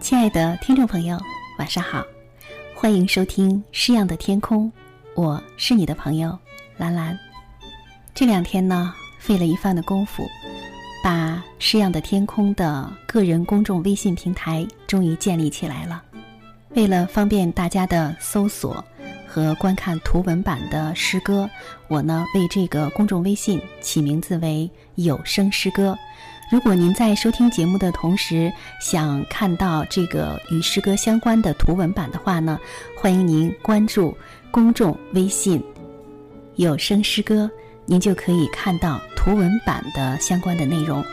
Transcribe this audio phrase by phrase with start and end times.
[0.00, 1.18] 亲爱的听众朋友，
[1.58, 2.04] 晚上好，
[2.74, 4.66] 欢迎收听《诗样的天空》，
[5.14, 6.38] 我是你的朋友
[6.76, 7.18] 兰兰。
[8.14, 10.24] 这两天呢，费了一番的功夫，
[11.02, 16.02] 把《诗样的天空》的个人公众微信平台终于建立起来了。
[16.70, 18.82] 为了方便大家的搜索
[19.26, 21.50] 和观看图文版的诗歌，
[21.88, 25.98] 我呢为这个公众微信起名字为“有声诗歌”。
[26.50, 32.58] 如果您在收听节目的同时想看到这个与诗歌相关的图文版的话呢，
[32.96, 34.16] 欢迎您关注
[34.50, 35.62] 公众微信
[36.56, 37.50] “有声诗歌”，
[37.84, 41.04] 您就可以看到图文版的相关的内容。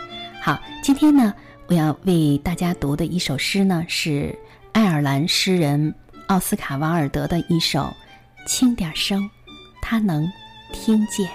[0.42, 1.34] 好，今天呢，
[1.68, 4.34] 我要为大家读的一首诗呢，是
[4.72, 5.94] 爱尔兰诗人
[6.28, 7.82] 奥斯卡·瓦尔德的一首
[8.48, 9.22] 《轻点声》，
[9.82, 10.26] 他能
[10.72, 11.30] 听见。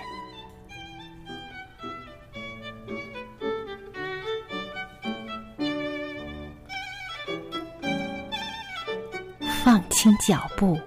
[9.62, 10.80] 放轻脚步，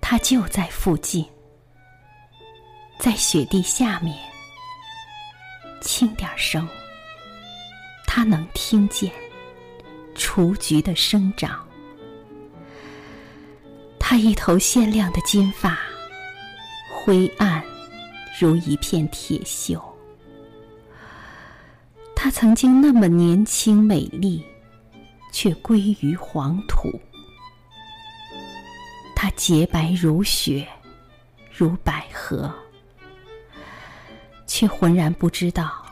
[0.00, 1.22] 它就在附近，
[2.98, 4.16] 在雪地下面。
[5.82, 6.66] 轻点声，
[8.06, 9.12] 它能听见
[10.14, 11.62] 雏菊的生长。
[13.98, 15.78] 它一头鲜亮的金发，
[16.90, 17.62] 灰暗
[18.40, 19.78] 如一片铁锈。
[22.16, 24.42] 他曾经那么年轻美丽，
[25.30, 26.90] 却归于黄土。
[29.24, 30.68] 她洁白如雪，
[31.50, 32.54] 如百合，
[34.46, 35.82] 却浑然不知道，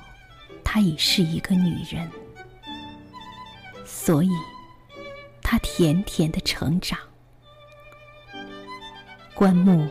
[0.62, 2.06] 她已是一个女人。
[3.86, 4.28] 所以，
[5.40, 6.98] 她甜甜的成长。
[9.32, 9.88] 棺木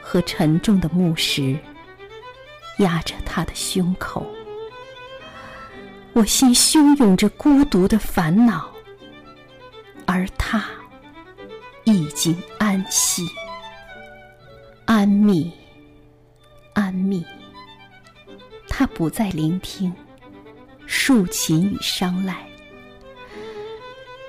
[0.00, 1.58] 和沉重的木石
[2.78, 4.24] 压着她的胸口，
[6.12, 8.72] 我心汹涌着孤独的烦恼，
[10.06, 10.64] 而她。
[11.86, 12.34] 已经
[12.74, 13.30] 安息，
[14.84, 15.48] 安谧，
[16.72, 17.24] 安谧。
[18.68, 19.94] 他不再聆听
[20.84, 22.34] 竖琴与商籁，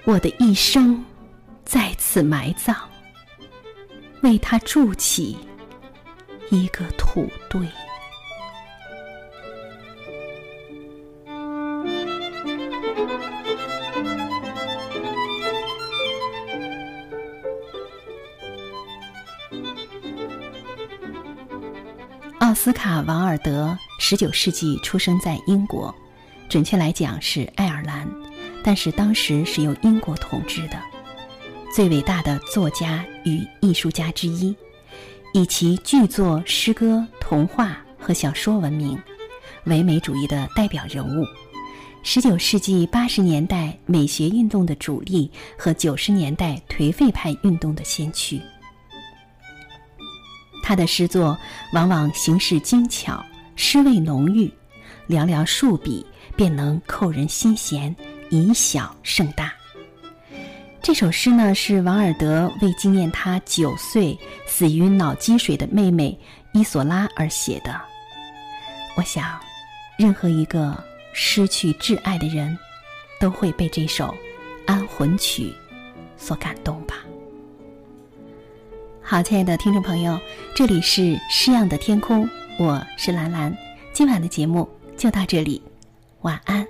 [0.03, 1.03] 我的一生
[1.63, 2.75] 在此埋葬，
[4.21, 5.35] 为他筑起
[6.51, 7.67] 一个土堆。
[22.39, 25.93] 奥斯卡·王尔德，十九世纪出生在英国，
[26.49, 28.05] 准确来讲是爱尔兰，
[28.61, 30.77] 但是当时是由英国统治的。
[31.73, 34.53] 最伟大的作家与艺术家之一，
[35.33, 39.01] 以其剧作、诗歌、童话和小说闻名，
[39.63, 41.25] 唯美主义的代表人物，
[42.03, 48.41] 十九世纪八十年代美学运动的主力和九十年代颓废派运动的先驱。
[50.67, 51.37] 他的诗作
[51.73, 53.23] 往往形式精巧，
[53.55, 54.51] 诗味浓郁，
[55.07, 56.03] 寥寥数笔
[56.35, 57.95] 便能扣人心弦，
[58.31, 59.53] 以小胜大。
[60.81, 64.17] 这首诗呢，是王尔德为纪念他九岁
[64.47, 66.19] 死于脑积水的妹妹
[66.51, 67.79] 伊索拉而写的。
[68.97, 69.39] 我想，
[69.99, 70.83] 任何一个
[71.13, 72.57] 失去挚爱的人，
[73.19, 74.15] 都会被这首
[74.65, 75.53] 安魂曲
[76.17, 77.04] 所感动吧。
[79.07, 80.19] 好，亲爱的听众朋友，
[80.55, 82.27] 这里是诗样的天空，
[82.57, 83.55] 我是兰兰。
[83.93, 84.67] 今晚的节目
[84.97, 85.61] 就到这里，
[86.21, 86.65] 晚安。